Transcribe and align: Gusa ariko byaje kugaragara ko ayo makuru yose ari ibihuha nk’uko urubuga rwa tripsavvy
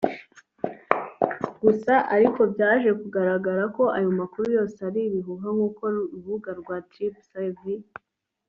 Gusa 1.63 1.93
ariko 2.15 2.41
byaje 2.53 2.89
kugaragara 3.01 3.63
ko 3.75 3.83
ayo 3.97 4.09
makuru 4.19 4.45
yose 4.57 4.77
ari 4.87 4.99
ibihuha 5.07 5.47
nk’uko 5.55 5.81
urubuga 5.91 6.49
rwa 6.59 6.75
tripsavvy 6.89 7.73